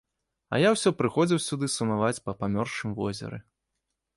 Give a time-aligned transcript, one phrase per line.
[0.55, 3.37] А я ўсё прыходзіў сюды сумаваць па памёршым возеры.